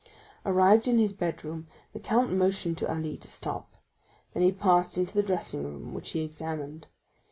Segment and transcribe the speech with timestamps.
[0.47, 3.75] Arrived in his bedroom, the count motioned to Ali to stop;
[4.33, 6.87] then he passed into the dressing room, which he examined.